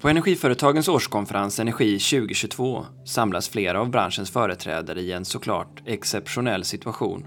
På 0.00 0.08
Energiföretagens 0.08 0.88
årskonferens 0.88 1.58
Energi 1.58 1.98
2022 1.98 2.86
samlas 3.04 3.48
flera 3.48 3.80
av 3.80 3.90
branschens 3.90 4.30
företrädare 4.30 5.00
i 5.00 5.12
en 5.12 5.24
såklart 5.24 5.82
exceptionell 5.86 6.64
situation. 6.64 7.26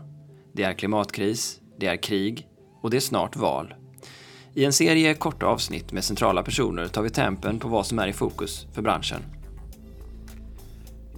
Det 0.54 0.64
är 0.64 0.74
klimatkris, 0.74 1.60
det 1.80 1.88
är 1.88 1.96
krig 1.96 2.48
och 2.82 2.90
det 2.90 2.98
är 2.98 3.02
snart 3.02 3.36
val. 3.36 3.74
I 4.54 4.66
en 4.66 4.74
serie 4.74 5.14
korta 5.14 5.46
avsnitt 5.46 5.92
med 5.92 6.04
centrala 6.04 6.44
personer 6.44 6.88
tar 6.88 7.02
vi 7.02 7.10
tempen 7.10 7.60
på 7.60 7.68
vad 7.68 7.88
som 7.88 8.00
är 8.00 8.08
i 8.08 8.14
fokus 8.14 8.68
för 8.74 8.82
branschen. 8.82 9.22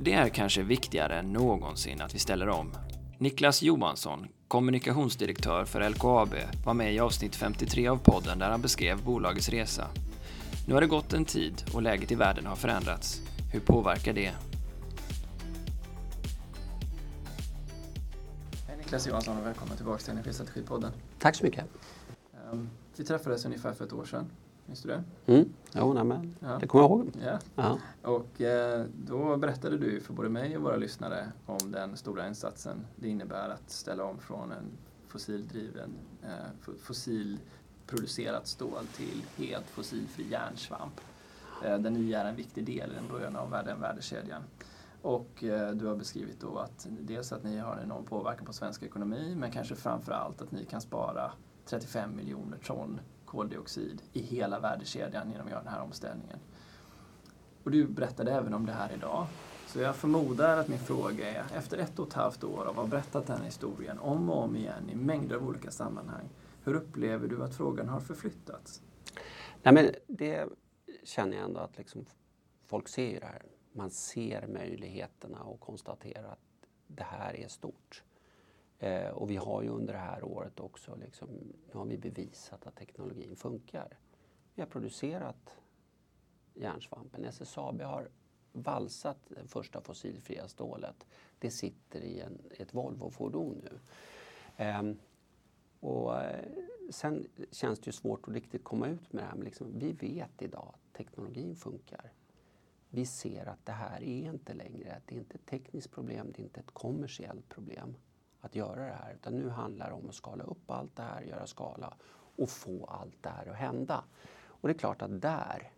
Det 0.01 0.13
är 0.13 0.29
kanske 0.29 0.61
viktigare 0.61 1.19
än 1.19 1.33
någonsin 1.33 2.01
att 2.01 2.15
vi 2.15 2.19
ställer 2.19 2.49
om. 2.49 2.71
Niklas 3.17 3.61
Johansson, 3.61 4.27
kommunikationsdirektör 4.47 5.65
för 5.65 5.89
LKAB, 5.89 6.35
var 6.65 6.73
med 6.73 6.93
i 6.93 6.99
avsnitt 6.99 7.35
53 7.35 7.87
av 7.87 7.97
podden 7.97 8.39
där 8.39 8.49
han 8.49 8.61
beskrev 8.61 9.03
bolagets 9.03 9.49
resa. 9.49 9.87
Nu 10.67 10.73
har 10.73 10.81
det 10.81 10.87
gått 10.87 11.13
en 11.13 11.25
tid 11.25 11.63
och 11.73 11.81
läget 11.81 12.11
i 12.11 12.15
världen 12.15 12.45
har 12.45 12.55
förändrats. 12.55 13.21
Hur 13.51 13.59
påverkar 13.59 14.13
det? 14.13 14.33
Hej 18.67 18.77
Niklas 18.77 19.07
Johansson 19.07 19.37
och 19.37 19.45
välkommen 19.45 19.77
tillbaka 19.77 19.97
till 20.03 20.11
Energistrategipodden. 20.11 20.91
Tack 21.19 21.35
så 21.35 21.43
mycket. 21.43 21.65
Um, 22.51 22.69
vi 22.97 23.03
träffades 23.03 23.45
ungefär 23.45 23.73
för 23.73 23.85
ett 23.85 23.93
år 23.93 24.05
sedan. 24.05 24.25
Minns 24.65 24.81
du 24.81 24.89
det? 24.89 25.03
Mm. 25.25 25.49
Jo, 25.73 25.93
nej, 25.93 26.03
men 26.03 26.35
ja. 26.39 26.57
det 26.59 26.67
kommer 26.67 26.83
jag 26.83 26.91
ihåg. 26.91 27.11
Ja. 27.25 27.39
ja. 27.55 27.77
Och 28.01 28.41
eh, 28.41 28.85
då 28.95 29.37
berättade 29.37 29.77
du 29.77 29.99
för 29.99 30.13
både 30.13 30.29
mig 30.29 30.57
och 30.57 30.63
våra 30.63 30.75
lyssnare 30.75 31.31
om 31.45 31.71
den 31.71 31.97
stora 31.97 32.27
insatsen 32.27 32.85
det 32.95 33.09
innebär 33.09 33.49
att 33.49 33.69
ställa 33.69 34.03
om 34.03 34.19
från 34.19 34.51
en 34.51 34.71
fossildriven, 35.07 35.93
eh, 36.23 36.71
producerat 37.87 38.47
stål 38.47 38.87
till 38.95 39.23
helt 39.37 39.69
fossilfri 39.69 40.29
järnsvamp. 40.31 41.01
Eh, 41.65 41.77
där 41.77 41.89
ni 41.89 42.13
är 42.13 42.25
en 42.25 42.35
viktig 42.35 42.65
del 42.65 42.91
i 42.91 42.95
den 42.95 43.07
början 43.07 43.35
av 43.35 43.49
värden, 43.49 43.81
värdekedjan. 43.81 44.43
Och 45.01 45.43
eh, 45.43 45.71
du 45.71 45.85
har 45.85 45.95
beskrivit 45.95 46.39
då 46.41 46.57
att 46.57 46.87
dels 46.89 47.31
att 47.31 47.43
ni 47.43 47.57
har 47.57 47.75
en 47.75 47.83
enorm 47.83 48.05
påverkan 48.05 48.45
på 48.45 48.53
svensk 48.53 48.83
ekonomi 48.83 49.35
men 49.35 49.51
kanske 49.51 49.75
framför 49.75 50.11
allt 50.11 50.41
att 50.41 50.51
ni 50.51 50.65
kan 50.65 50.81
spara 50.81 51.31
35 51.65 52.15
miljoner 52.15 52.57
ton 52.57 52.99
koldioxid 53.25 54.01
i 54.13 54.21
hela 54.21 54.59
värdekedjan 54.59 55.31
genom 55.31 55.45
att 55.45 55.51
göra 55.51 55.63
den 55.63 55.73
här 55.73 55.81
omställningen. 55.81 56.39
Och 57.63 57.71
du 57.71 57.87
berättade 57.87 58.31
även 58.31 58.53
om 58.53 58.65
det 58.65 58.71
här 58.71 58.91
idag. 58.93 59.27
Så 59.67 59.79
jag 59.79 59.95
förmodar 59.95 60.57
att 60.57 60.67
min 60.67 60.79
fråga 60.79 61.29
är, 61.29 61.45
efter 61.55 61.77
ett 61.77 61.99
och 61.99 62.07
ett 62.07 62.13
halvt 62.13 62.43
år 62.43 62.61
av 62.61 62.69
att 62.69 62.75
ha 62.75 62.85
berättat 62.85 63.27
den 63.27 63.37
här 63.37 63.45
historien 63.45 63.99
om 63.99 64.29
och 64.29 64.43
om 64.43 64.55
igen 64.55 64.89
i 64.89 64.95
mängder 64.95 65.35
av 65.35 65.47
olika 65.47 65.71
sammanhang, 65.71 66.29
hur 66.63 66.75
upplever 66.75 67.27
du 67.27 67.43
att 67.43 67.55
frågan 67.55 67.89
har 67.89 67.99
förflyttats? 67.99 68.81
Nej, 69.63 69.73
men 69.73 69.91
det 70.07 70.49
känner 71.03 71.37
jag 71.37 71.45
ändå 71.45 71.59
att 71.59 71.77
liksom, 71.77 72.05
folk 72.65 72.87
ser 72.87 73.09
ju 73.09 73.19
det 73.19 73.25
här. 73.25 73.45
Man 73.71 73.89
ser 73.89 74.47
möjligheterna 74.47 75.43
och 75.43 75.59
konstaterar 75.59 76.31
att 76.31 76.67
det 76.87 77.03
här 77.03 77.35
är 77.35 77.47
stort. 77.47 78.03
Eh, 78.79 79.09
och 79.09 79.29
vi 79.29 79.35
har 79.35 79.61
ju 79.61 79.69
under 79.69 79.93
det 79.93 79.99
här 79.99 80.23
året 80.23 80.59
också 80.59 80.95
liksom, 80.95 81.29
nu 81.67 81.73
har 81.73 81.85
vi 81.85 81.97
bevisat 81.97 82.67
att 82.67 82.75
teknologin 82.75 83.35
funkar. 83.35 83.97
Vi 84.55 84.61
har 84.61 84.69
producerat 84.69 85.55
järnsvampen. 86.53 87.25
SSAB 87.25 87.81
har 87.81 88.09
valsat 88.51 89.17
det 89.27 89.47
första 89.47 89.81
fossilfria 89.81 90.47
stålet. 90.47 91.05
Det 91.39 91.51
sitter 91.51 92.01
i 92.01 92.19
en, 92.19 92.41
ett 92.57 92.73
Volvo-fordon 92.73 93.61
nu. 93.63 93.79
Eh, 94.65 94.83
och 95.83 96.21
eh, 96.21 96.45
sen 96.89 97.27
känns 97.51 97.79
det 97.79 97.85
ju 97.85 97.91
svårt 97.91 98.27
att 98.27 98.33
riktigt 98.33 98.63
komma 98.63 98.87
ut 98.87 99.13
med 99.13 99.23
det 99.23 99.27
här. 99.27 99.35
Men 99.35 99.45
liksom, 99.45 99.79
vi 99.79 99.91
vet 99.91 100.41
idag 100.41 100.73
att 100.73 100.93
teknologin 100.97 101.55
funkar. 101.55 102.11
Vi 102.89 103.05
ser 103.05 103.45
att 103.45 103.65
det 103.65 103.71
här 103.71 104.03
är 104.03 104.25
inte 104.25 104.53
längre, 104.53 105.01
det 105.05 105.15
är 105.15 105.19
inte 105.19 105.35
ett 105.35 105.45
tekniskt 105.45 105.91
problem, 105.91 106.31
det 106.35 106.41
är 106.41 106.43
inte 106.43 106.59
ett 106.59 106.71
kommersiellt 106.73 107.49
problem 107.49 107.95
att 108.41 108.55
göra 108.55 108.85
det 108.85 108.93
här. 108.93 109.13
Utan 109.13 109.33
nu 109.33 109.49
handlar 109.49 109.89
det 109.89 109.95
om 109.95 110.09
att 110.09 110.15
skala 110.15 110.43
upp 110.43 110.71
allt 110.71 110.95
det 110.95 111.03
här, 111.03 111.21
göra 111.21 111.47
skala 111.47 111.97
och 112.35 112.49
få 112.49 112.85
allt 112.85 113.23
det 113.23 113.29
här 113.29 113.45
att 113.45 113.55
hända. 113.55 114.03
Och 114.45 114.67
det 114.67 114.73
är 114.73 114.77
klart 114.77 115.01
att 115.01 115.21
där 115.21 115.71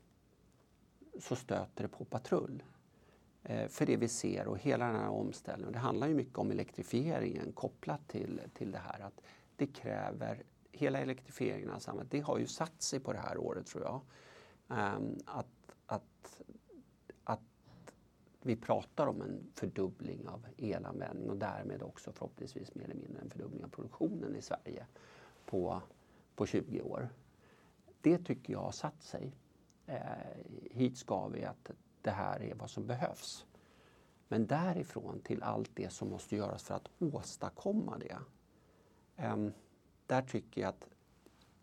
så 1.20 1.36
stöter 1.36 1.84
det 1.84 1.90
på 1.90 2.06
patrull. 2.06 2.64
Eh, 3.44 3.68
för 3.68 3.86
det 3.86 3.98
vi 3.98 4.08
ser 4.08 4.48
och 4.48 4.58
hela 4.58 4.86
den 4.86 4.96
här 4.96 5.10
omställningen, 5.10 5.74
det 5.74 5.80
handlar 5.80 6.08
ju 6.08 6.14
mycket 6.14 6.38
om 6.38 6.52
elektrifieringen 6.52 7.52
kopplat 7.52 8.08
till, 8.08 8.42
till 8.54 8.72
det 8.72 8.78
här 8.78 9.00
att 9.00 9.22
det 9.56 9.68
kräver, 9.68 10.44
hela 10.72 11.00
elektrifieringen 11.00 11.70
av 11.70 11.80
samhället, 11.80 12.12
det 12.12 12.20
har 12.20 12.38
ju 12.38 12.48
satt 12.48 12.82
sig 12.82 13.00
på 13.00 13.14
det 13.14 13.20
här 13.20 13.38
året 13.38 13.68
tror 13.68 13.84
jag. 13.84 14.02
Ehm, 14.78 15.18
att, 15.26 15.76
att, 15.86 16.42
att 17.24 17.42
vi 18.42 18.56
pratar 18.56 19.08
om 19.08 19.22
en 19.22 19.52
fördubbling 19.56 20.28
av 20.28 20.48
elanvändning 20.58 21.30
och 21.30 21.38
därmed 21.38 21.84
också 21.84 22.12
förhoppningsvis 22.12 22.76
mer 22.76 22.84
eller 22.84 22.96
mindre 22.96 23.22
en 23.22 23.30
fördubbling 23.30 23.64
av 23.64 23.70
produktionen 23.70 24.36
i 24.36 24.42
Sverige 24.42 24.86
på, 25.46 25.82
på 26.36 26.46
20 26.46 26.82
år. 26.82 27.10
Det 28.02 28.18
tycker 28.18 28.54
jag 28.54 28.62
har 28.62 28.72
satt 28.72 29.04
sig. 29.04 29.32
Eh, 29.86 30.02
hit 30.72 30.98
ska 30.98 31.28
vi 31.28 31.46
att 31.46 31.72
det 32.02 32.12
här 32.12 32.42
är 32.42 32.56
vad 32.56 32.70
som 32.70 32.88
behövs. 32.88 33.46
Men 34.28 34.48
därifrån 34.48 35.20
till 35.20 35.44
allt 35.44 35.72
det 35.74 35.90
som 35.90 36.10
måste 36.10 36.36
göras 36.36 36.64
för 36.64 36.76
att 36.76 36.90
åstadkomma 37.00 37.98
det. 37.98 38.18
Ehm, 39.18 39.53
där 40.06 40.22
tycker 40.22 40.62
jag 40.62 40.70
att 40.70 40.88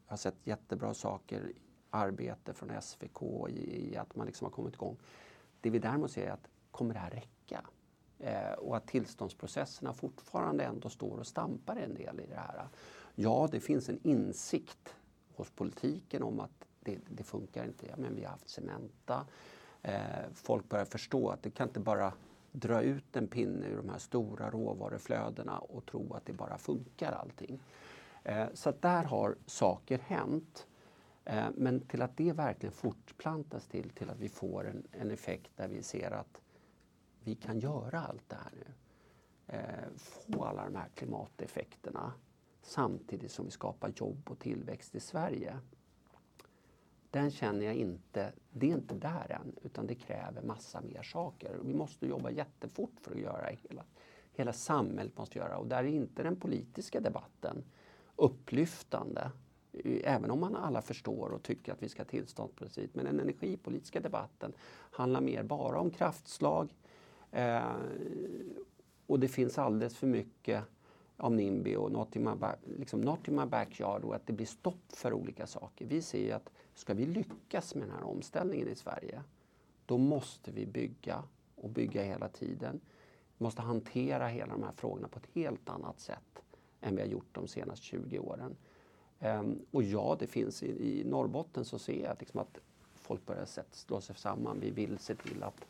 jag 0.06 0.12
har 0.12 0.16
sett 0.16 0.46
jättebra 0.46 0.94
saker, 0.94 1.52
arbete 1.90 2.54
från 2.54 2.82
SVK 2.82 3.48
i, 3.48 3.92
i 3.92 3.96
att 3.96 4.16
man 4.16 4.26
liksom 4.26 4.44
har 4.44 4.52
kommit 4.52 4.74
igång. 4.74 4.96
Det 5.60 5.70
vi 5.70 5.78
däremot 5.78 6.10
ser 6.10 6.26
är 6.26 6.30
att 6.30 6.48
kommer 6.70 6.94
det 6.94 7.00
här 7.00 7.10
räcka? 7.10 7.64
Eh, 8.18 8.52
och 8.52 8.76
att 8.76 8.86
tillståndsprocesserna 8.86 9.92
fortfarande 9.92 10.64
ändå 10.64 10.88
står 10.88 11.18
och 11.18 11.26
stampar 11.26 11.76
en 11.76 11.94
del 11.94 12.20
i 12.20 12.26
det 12.26 12.36
här. 12.36 12.68
Ja, 13.14 13.48
det 13.50 13.60
finns 13.60 13.88
en 13.88 13.98
insikt 14.02 14.94
hos 15.34 15.50
politiken 15.50 16.22
om 16.22 16.40
att 16.40 16.66
det, 16.80 16.98
det 17.08 17.22
funkar 17.22 17.64
inte. 17.64 17.86
Ja, 17.86 17.94
men 17.96 18.14
vi 18.14 18.24
har 18.24 18.30
haft 18.30 18.48
Cementa. 18.48 19.26
Eh, 19.82 20.30
folk 20.34 20.68
börjar 20.68 20.84
förstå 20.84 21.28
att 21.28 21.42
det 21.42 21.50
kan 21.50 21.68
inte 21.68 21.80
bara 21.80 22.12
dra 22.52 22.82
ut 22.82 23.16
en 23.16 23.28
pinne 23.28 23.66
ur 23.66 23.76
de 23.76 23.88
här 23.88 23.98
stora 23.98 24.50
råvaruflödena 24.50 25.58
och 25.58 25.86
tro 25.86 26.14
att 26.14 26.26
det 26.26 26.32
bara 26.32 26.58
funkar 26.58 27.12
allting. 27.12 27.60
Eh, 28.24 28.46
så 28.54 28.68
att 28.68 28.82
där 28.82 29.04
har 29.04 29.36
saker 29.46 29.98
hänt. 29.98 30.66
Eh, 31.24 31.46
men 31.54 31.80
till 31.80 32.02
att 32.02 32.16
det 32.16 32.32
verkligen 32.32 32.72
fortplantas 32.72 33.66
till, 33.66 33.90
till 33.90 34.10
att 34.10 34.18
vi 34.18 34.28
får 34.28 34.68
en, 34.68 34.82
en 34.92 35.10
effekt 35.10 35.50
där 35.56 35.68
vi 35.68 35.82
ser 35.82 36.10
att 36.10 36.40
vi 37.24 37.34
kan 37.34 37.58
göra 37.60 38.00
allt 38.00 38.28
det 38.28 38.36
här 38.36 38.52
nu. 38.52 38.72
Eh, 39.46 39.88
få 39.96 40.44
alla 40.44 40.64
de 40.64 40.74
här 40.74 40.88
klimateffekterna 40.94 42.12
samtidigt 42.62 43.32
som 43.32 43.44
vi 43.44 43.50
skapar 43.50 43.92
jobb 43.96 44.30
och 44.30 44.38
tillväxt 44.38 44.94
i 44.94 45.00
Sverige. 45.00 45.58
Den 47.12 47.30
känner 47.30 47.66
jag 47.66 47.74
inte, 47.74 48.32
det 48.52 48.70
är 48.70 48.74
inte 48.74 48.94
där 48.94 49.38
än, 49.40 49.56
utan 49.62 49.86
det 49.86 49.94
kräver 49.94 50.42
massa 50.42 50.80
mer 50.80 51.02
saker. 51.02 51.58
Vi 51.64 51.74
måste 51.74 52.06
jobba 52.06 52.30
jättefort 52.30 52.92
för 53.00 53.10
att 53.10 53.20
göra 53.20 53.50
det. 53.50 53.56
Hela, 53.68 53.84
hela 54.32 54.52
samhället 54.52 55.18
måste 55.18 55.38
göra 55.38 55.58
och 55.58 55.66
där 55.66 55.84
är 55.84 55.88
inte 55.88 56.22
den 56.22 56.36
politiska 56.36 57.00
debatten 57.00 57.64
upplyftande. 58.16 59.30
Även 60.04 60.30
om 60.30 60.40
man 60.40 60.56
alla 60.56 60.82
förstår 60.82 61.30
och 61.30 61.42
tycker 61.42 61.72
att 61.72 61.82
vi 61.82 61.88
ska 61.88 62.02
ha 62.02 62.08
tillståndsprincip. 62.08 62.94
Men 62.94 63.04
den 63.04 63.20
energipolitiska 63.20 64.00
debatten 64.00 64.52
handlar 64.90 65.20
mer 65.20 65.42
bara 65.42 65.80
om 65.80 65.90
kraftslag, 65.90 66.74
Eh, 67.32 67.74
och 69.06 69.20
det 69.20 69.28
finns 69.28 69.58
alldeles 69.58 69.96
för 69.96 70.06
mycket 70.06 70.64
av 71.22 71.32
NIMBY 71.32 71.76
och 71.76 71.92
not 71.92 72.16
in, 72.16 72.24
my 72.24 72.34
back, 72.34 72.58
liksom 72.78 73.00
not 73.00 73.28
in 73.28 73.36
my 73.36 73.46
backyard 73.46 74.04
och 74.04 74.14
att 74.14 74.26
det 74.26 74.32
blir 74.32 74.46
stopp 74.46 74.92
för 74.92 75.12
olika 75.12 75.46
saker. 75.46 75.86
Vi 75.86 76.02
ser 76.02 76.24
ju 76.24 76.32
att 76.32 76.50
ska 76.74 76.94
vi 76.94 77.06
lyckas 77.06 77.74
med 77.74 77.88
den 77.88 77.96
här 77.96 78.04
omställningen 78.04 78.68
i 78.68 78.74
Sverige, 78.74 79.22
då 79.86 79.98
måste 79.98 80.50
vi 80.50 80.66
bygga 80.66 81.22
och 81.54 81.70
bygga 81.70 82.02
hela 82.02 82.28
tiden. 82.28 82.80
Vi 83.38 83.44
måste 83.44 83.62
hantera 83.62 84.28
hela 84.28 84.52
de 84.52 84.62
här 84.62 84.72
frågorna 84.72 85.08
på 85.08 85.18
ett 85.18 85.28
helt 85.34 85.68
annat 85.68 86.00
sätt 86.00 86.42
än 86.80 86.96
vi 86.96 87.02
har 87.02 87.08
gjort 87.08 87.34
de 87.34 87.48
senaste 87.48 87.86
20 87.86 88.18
åren. 88.18 88.56
Um, 89.20 89.66
och 89.70 89.82
ja, 89.82 90.16
det 90.18 90.26
finns 90.26 90.62
i, 90.62 91.00
i 91.00 91.04
Norrbotten 91.04 91.64
så 91.64 91.78
ser 91.78 92.04
jag 92.04 92.16
liksom 92.20 92.40
att 92.40 92.58
folk 92.94 93.26
börjar 93.26 93.46
slå 93.70 94.00
sig 94.00 94.16
samman. 94.16 94.60
Vi 94.60 94.70
vill 94.70 94.98
se 94.98 95.14
till 95.14 95.42
att 95.42 95.66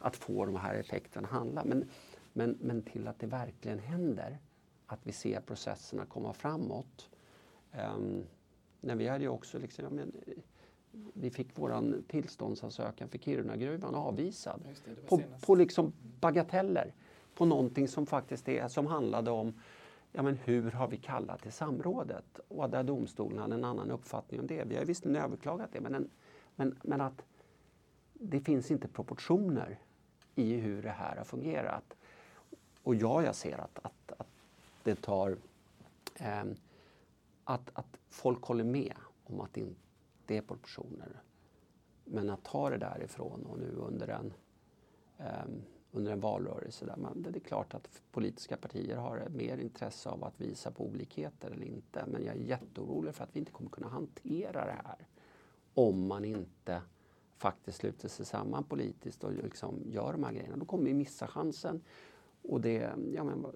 att 0.00 0.16
få 0.16 0.46
de 0.46 0.56
här 0.56 0.74
effekterna 0.74 1.28
handla. 1.28 1.64
Men, 1.64 1.88
men, 2.32 2.58
men 2.60 2.82
till 2.82 3.08
att 3.08 3.18
det 3.18 3.26
verkligen 3.26 3.78
händer. 3.78 4.38
Att 4.92 5.06
vi 5.06 5.12
ser 5.12 5.40
processerna 5.40 6.06
komma 6.06 6.32
framåt. 6.32 7.10
Um, 7.94 8.26
när 8.80 8.94
vi 8.94 9.08
hade 9.08 9.28
också 9.28 9.58
liksom, 9.58 9.84
ja, 9.84 9.90
men, 9.90 10.12
vi 11.14 11.30
fick 11.30 11.48
vår 11.54 12.02
tillståndsansökan 12.08 13.08
för 13.08 13.18
Kirunagruvan 13.18 13.94
avvisad. 13.94 14.60
Det, 14.84 15.06
på, 15.08 15.22
på 15.46 15.54
liksom 15.54 15.92
bagateller. 16.20 16.94
På 17.34 17.44
någonting 17.44 17.88
som 17.88 18.06
faktiskt 18.06 18.48
är, 18.48 18.68
som 18.68 18.86
handlade 18.86 19.30
om 19.30 19.54
ja, 20.12 20.22
men 20.22 20.36
hur 20.36 20.70
har 20.70 20.88
vi 20.88 20.96
kallat 20.96 21.42
till 21.42 21.52
samrådet? 21.52 22.40
Och 22.48 22.70
där 22.70 22.82
domstolen 22.82 23.38
hade 23.38 23.54
en 23.54 23.64
annan 23.64 23.90
uppfattning 23.90 24.40
om 24.40 24.46
det. 24.46 24.64
Vi 24.64 24.76
har 24.76 24.84
visserligen 24.84 25.22
överklagat 25.22 25.72
det 25.72 25.80
men, 25.80 25.94
en, 25.94 26.10
men, 26.56 26.78
men 26.82 27.00
att 27.00 27.22
det 28.12 28.40
finns 28.40 28.70
inte 28.70 28.88
proportioner 28.88 29.78
i 30.34 30.54
hur 30.54 30.82
det 30.82 30.90
här 30.90 31.16
har 31.16 31.24
fungerat. 31.24 31.96
Och 32.82 32.94
ja, 32.94 33.22
jag 33.22 33.34
ser 33.34 33.58
att, 33.58 33.78
att, 33.82 34.12
att 34.20 34.39
det 34.82 35.02
tar... 35.02 35.36
Eh, 36.14 36.44
att, 37.44 37.70
att 37.72 37.96
folk 38.08 38.42
håller 38.42 38.64
med 38.64 38.94
om 39.24 39.40
att 39.40 39.54
det 39.54 39.60
inte 39.60 40.36
är 40.36 40.42
proportioner. 40.42 41.22
Men 42.04 42.30
att 42.30 42.44
ta 42.44 42.70
det 42.70 42.76
därifrån 42.76 43.46
och 43.46 43.58
nu 43.58 43.74
under 43.76 44.08
en, 44.08 44.32
eh, 45.18 45.48
under 45.92 46.12
en 46.12 46.20
valrörelse 46.20 46.86
där 46.86 46.96
man, 46.96 47.22
det 47.22 47.38
är 47.38 47.40
klart 47.40 47.74
att 47.74 48.02
politiska 48.12 48.56
partier 48.56 48.96
har 48.96 49.28
mer 49.28 49.58
intresse 49.58 50.08
av 50.08 50.24
att 50.24 50.40
visa 50.40 50.70
på 50.70 50.86
olikheter 50.86 51.50
eller 51.50 51.66
inte. 51.66 52.04
Men 52.06 52.24
jag 52.24 52.36
är 52.36 52.40
jätteorolig 52.40 53.14
för 53.14 53.24
att 53.24 53.36
vi 53.36 53.38
inte 53.38 53.52
kommer 53.52 53.70
kunna 53.70 53.88
hantera 53.88 54.64
det 54.64 54.80
här 54.84 55.06
om 55.74 56.06
man 56.06 56.24
inte 56.24 56.82
faktiskt 57.36 57.78
sluter 57.78 58.08
sig 58.08 58.26
samman 58.26 58.64
politiskt 58.64 59.24
och 59.24 59.32
liksom 59.32 59.82
gör 59.86 60.12
de 60.12 60.24
här 60.24 60.32
grejerna. 60.32 60.56
Då 60.56 60.64
kommer 60.64 60.84
vi 60.84 60.94
missa 60.94 61.26
chansen. 61.26 61.80
Och 62.42 62.60
det, 62.60 62.92
ja 63.14 63.24
men, 63.24 63.46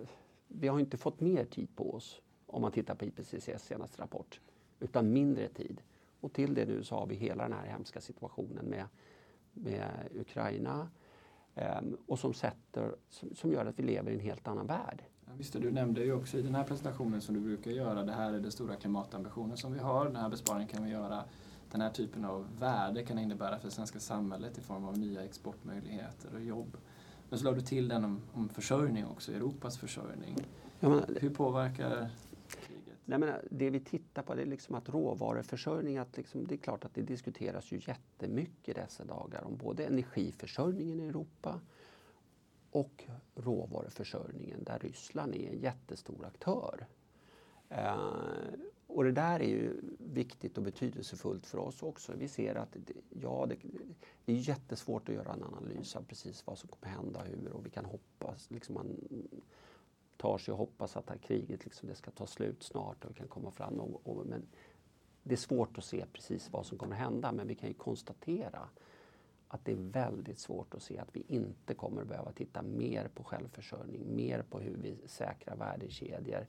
vi 0.48 0.68
har 0.68 0.80
inte 0.80 0.96
fått 0.96 1.20
mer 1.20 1.44
tid 1.44 1.76
på 1.76 1.94
oss 1.94 2.20
om 2.46 2.62
man 2.62 2.72
tittar 2.72 2.94
på 2.94 3.04
IPCCs 3.04 3.64
senaste 3.64 4.02
rapport, 4.02 4.40
utan 4.80 5.12
mindre 5.12 5.48
tid. 5.48 5.82
Och 6.20 6.32
till 6.32 6.54
det 6.54 6.64
nu 6.64 6.84
så 6.84 6.94
har 6.94 7.06
vi 7.06 7.14
hela 7.14 7.42
den 7.42 7.52
här 7.52 7.66
hemska 7.66 8.00
situationen 8.00 8.64
med, 8.64 8.86
med 9.52 10.08
Ukraina 10.14 10.88
eh, 11.54 11.80
och 12.06 12.18
som, 12.18 12.34
sätter, 12.34 12.94
som, 13.08 13.34
som, 13.34 13.52
gör 13.52 13.66
att 13.66 13.78
vi 13.78 13.82
lever 13.82 14.10
i 14.10 14.14
en 14.14 14.20
helt 14.20 14.48
annan 14.48 14.66
värld. 14.66 15.02
Ja, 15.26 15.32
visst, 15.36 15.52
du 15.52 15.70
nämnde 15.70 16.04
ju 16.04 16.12
också 16.12 16.38
i 16.38 16.42
den 16.42 16.54
här 16.54 16.64
presentationen 16.64 17.20
som 17.20 17.34
du 17.34 17.40
brukar 17.40 17.70
göra, 17.70 18.02
det 18.02 18.12
här 18.12 18.32
är 18.32 18.40
den 18.40 18.52
stora 18.52 18.76
klimatambitionen 18.76 19.56
som 19.56 19.72
vi 19.72 19.78
har, 19.78 20.04
den 20.04 20.16
här 20.16 20.28
besparingen 20.28 20.68
kan 20.68 20.84
vi 20.84 20.90
göra. 20.90 21.24
Den 21.70 21.80
här 21.80 21.90
typen 21.90 22.24
av 22.24 22.46
värde 22.58 23.02
kan 23.02 23.18
innebära 23.18 23.58
för 23.58 23.68
det 23.68 23.74
svenska 23.74 24.00
samhället 24.00 24.58
i 24.58 24.60
form 24.60 24.84
av 24.84 24.98
nya 24.98 25.24
exportmöjligheter 25.24 26.34
och 26.34 26.40
jobb. 26.40 26.76
Men 27.34 27.38
så 27.38 27.44
la 27.44 27.52
du 27.52 27.60
till 27.60 27.88
den 27.88 28.04
om, 28.04 28.20
om 28.32 28.48
försörjning 28.48 29.06
också, 29.06 29.32
Europas 29.32 29.78
försörjning. 29.78 30.36
Ja, 30.80 30.88
men, 30.88 31.16
Hur 31.20 31.30
påverkar 31.30 32.10
Nej, 33.04 33.18
men 33.18 33.34
det 33.50 33.70
vi 33.70 33.80
tittar 33.80 34.22
på 34.22 34.34
det 34.34 34.42
är 34.42 34.46
liksom 34.46 34.74
att 34.74 34.88
råvaruförsörjning, 34.88 35.98
att 35.98 36.16
liksom, 36.16 36.46
det 36.46 36.54
är 36.54 36.58
klart 36.58 36.84
att 36.84 36.94
det 36.94 37.02
diskuteras 37.02 37.72
ju 37.72 37.80
jättemycket 37.86 38.74
dessa 38.74 39.04
dagar 39.04 39.44
om 39.44 39.56
både 39.56 39.84
energiförsörjningen 39.84 41.00
i 41.00 41.06
Europa 41.06 41.60
och 42.70 43.04
råvaruförsörjningen 43.34 44.64
där 44.64 44.78
Ryssland 44.78 45.34
är 45.34 45.48
en 45.48 45.60
jättestor 45.60 46.26
aktör. 46.26 46.86
Eh, 47.68 47.96
och 48.94 49.04
det 49.04 49.12
där 49.12 49.40
är 49.40 49.48
ju 49.48 49.80
viktigt 49.98 50.58
och 50.58 50.64
betydelsefullt 50.64 51.46
för 51.46 51.58
oss 51.58 51.82
också. 51.82 52.12
Vi 52.16 52.28
ser 52.28 52.54
att 52.54 52.72
det, 52.72 52.92
ja, 53.20 53.46
det, 53.48 53.56
det 54.24 54.32
är 54.32 54.36
jättesvårt 54.36 55.08
att 55.08 55.14
göra 55.14 55.32
en 55.32 55.42
analys 55.42 55.96
av 55.96 56.02
precis 56.02 56.46
vad 56.46 56.58
som 56.58 56.68
kommer 56.68 56.94
hända 56.94 57.20
och 57.20 57.26
hur 57.26 57.52
och 57.52 57.66
vi 57.66 57.70
kan 57.70 57.84
hoppas. 57.84 58.50
Liksom 58.50 58.74
man, 58.74 58.96
tar 60.16 60.38
sig 60.38 60.52
och 60.52 60.58
hoppas 60.58 60.96
att 60.96 61.06
det 61.06 61.12
här 61.12 61.18
kriget 61.18 61.64
liksom, 61.64 61.88
det 61.88 61.94
ska 61.94 62.10
ta 62.10 62.26
slut 62.26 62.62
snart 62.62 63.04
och 63.04 63.10
vi 63.10 63.14
kan 63.14 63.28
komma 63.28 63.50
fram. 63.50 63.80
Och, 63.80 64.00
och, 64.04 64.26
men 64.26 64.46
det 65.22 65.34
är 65.34 65.36
svårt 65.36 65.78
att 65.78 65.84
se 65.84 66.04
precis 66.12 66.52
vad 66.52 66.66
som 66.66 66.78
kommer 66.78 66.96
hända 66.96 67.32
men 67.32 67.46
vi 67.48 67.54
kan 67.54 67.68
ju 67.68 67.74
konstatera 67.74 68.68
att 69.48 69.64
det 69.64 69.72
är 69.72 69.76
väldigt 69.76 70.38
svårt 70.38 70.74
att 70.74 70.82
se 70.82 70.98
att 70.98 71.16
vi 71.16 71.24
inte 71.28 71.74
kommer 71.74 72.04
behöva 72.04 72.32
titta 72.32 72.62
mer 72.62 73.08
på 73.14 73.24
självförsörjning, 73.24 74.16
mer 74.16 74.42
på 74.42 74.60
hur 74.60 74.76
vi 74.76 74.96
säkrar 75.06 75.56
värdekedjor 75.56 76.46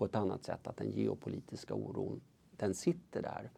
på 0.00 0.06
ett 0.06 0.14
annat 0.14 0.44
sätt. 0.44 0.66
Att 0.66 0.76
den 0.76 0.90
geopolitiska 0.90 1.74
oron, 1.74 2.20
den 2.50 2.74
sitter 2.74 3.22
där. 3.22 3.50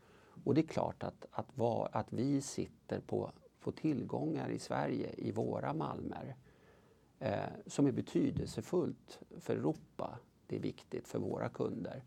Och 0.44 0.54
det 0.54 0.60
är 0.60 0.66
klart 0.66 1.02
att, 1.02 1.26
att, 1.30 1.46
var, 1.54 1.88
att 1.92 2.12
vi 2.12 2.40
sitter 2.40 3.00
på, 3.00 3.32
på 3.60 3.72
tillgångar 3.72 4.50
i 4.50 4.58
Sverige, 4.58 5.14
i 5.18 5.32
våra 5.32 5.72
malmer, 5.72 6.36
eh, 7.18 7.50
som 7.66 7.86
är 7.86 7.92
betydelsefullt 7.92 9.20
för 9.40 9.56
Europa. 9.56 10.18
Det 10.46 10.56
är 10.56 10.60
viktigt 10.60 11.08
för 11.08 11.18
våra 11.18 11.48
kunder. 11.48 12.02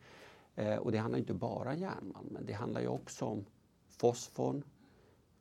Eh, 0.56 0.78
och 0.78 0.92
det 0.92 0.98
handlar 0.98 1.20
inte 1.20 1.34
bara 1.34 1.70
om 1.70 1.78
järnmalmen, 1.78 2.46
det 2.46 2.54
handlar 2.54 2.82
ju 2.82 2.88
också 2.88 3.26
om 3.26 3.46
fosforn. 3.90 4.64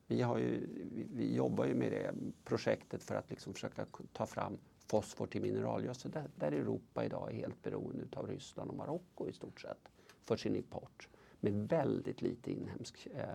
Vi, 0.07 0.21
har 0.21 0.37
ju, 0.37 0.67
vi, 0.91 1.07
vi 1.13 1.35
jobbar 1.35 1.65
ju 1.65 1.75
med 1.75 1.91
det 1.91 2.13
projektet 2.43 3.03
för 3.03 3.15
att 3.15 3.29
liksom 3.29 3.53
försöka 3.53 3.85
ta 4.13 4.25
fram 4.25 4.57
fosfor 4.87 5.27
till 5.27 5.41
mineralgödsel 5.41 6.11
där, 6.11 6.29
där 6.35 6.51
Europa 6.51 7.05
idag 7.05 7.31
är 7.31 7.35
helt 7.35 7.63
beroende 7.63 8.05
av 8.19 8.27
Ryssland 8.27 8.69
och 8.69 8.77
Marocko 8.77 9.27
i 9.27 9.33
stort 9.33 9.61
sett 9.61 9.89
för 10.23 10.37
sin 10.37 10.55
import 10.55 11.09
med 11.39 11.53
väldigt 11.53 12.21
lite 12.21 12.51
inhemsk 12.51 13.07
eh, 13.15 13.25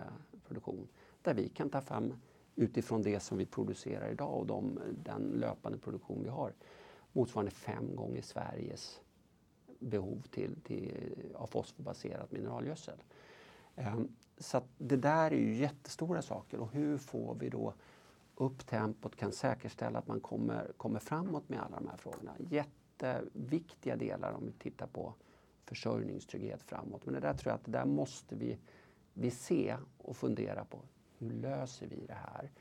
produktion. 0.47 0.87
Där 1.21 1.33
vi 1.33 1.49
kan 1.49 1.69
ta 1.69 1.81
fram 1.81 2.13
utifrån 2.55 3.01
det 3.01 3.19
som 3.19 3.37
vi 3.37 3.45
producerar 3.45 4.11
idag 4.11 4.39
och 4.39 4.45
de, 4.45 4.79
den 5.03 5.21
löpande 5.21 5.77
produktion 5.77 6.23
vi 6.23 6.29
har 6.29 6.53
motsvarande 7.13 7.51
fem 7.51 7.95
gånger 7.95 8.21
Sveriges 8.21 9.01
behov 9.79 10.21
till, 10.31 10.61
till, 10.61 11.13
av 11.35 11.47
fosforbaserat 11.47 12.31
mineralgödsel. 12.31 13.03
Eh, 13.75 13.99
så 14.37 14.61
det 14.77 14.97
där 14.97 15.31
är 15.31 15.37
ju 15.37 15.55
jättestora 15.55 16.21
saker 16.21 16.59
och 16.59 16.71
hur 16.71 16.97
får 16.97 17.35
vi 17.35 17.49
då 17.49 17.73
upp 18.41 18.65
tempot, 18.65 19.15
kan 19.15 19.31
säkerställa 19.31 19.99
att 19.99 20.07
man 20.07 20.19
kommer, 20.19 20.71
kommer 20.77 20.99
framåt 20.99 21.49
med 21.49 21.59
alla 21.61 21.75
de 21.79 21.87
här 21.87 21.97
frågorna. 21.97 22.35
Jätteviktiga 22.49 23.95
delar 23.95 24.31
om 24.31 24.45
vi 24.45 24.51
tittar 24.51 24.87
på 24.87 25.13
försörjningstrygghet 25.65 26.61
framåt. 26.63 27.05
Men 27.05 27.13
det 27.13 27.19
där 27.19 27.33
tror 27.33 27.51
jag 27.51 27.55
att 27.55 27.65
det 27.65 27.71
där 27.71 27.85
måste 27.85 28.35
vi, 28.35 28.57
vi 29.13 29.31
se 29.31 29.77
och 29.97 30.15
fundera 30.15 30.65
på 30.65 30.79
hur 31.17 31.31
löser 31.31 31.87
vi 31.87 32.05
det 32.07 32.13
här? 32.13 32.51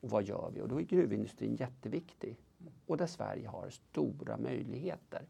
Och 0.00 0.10
vad 0.10 0.22
gör 0.22 0.50
vi? 0.54 0.60
Och 0.60 0.68
då 0.68 0.80
är 0.80 0.84
gruvindustrin 0.84 1.56
jätteviktig. 1.56 2.36
Och 2.86 2.96
där 2.96 3.06
Sverige 3.06 3.48
har 3.48 3.70
stora 3.70 4.36
möjligheter. 4.36 5.22